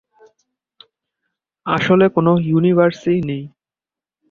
আসলে 1.65 2.05
কোনো 2.15 2.31
ইউনিভার্সেই 2.45 3.19
নেই। 3.21 3.43